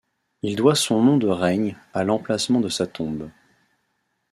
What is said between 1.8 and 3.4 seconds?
à l'emplacement de sa tombe.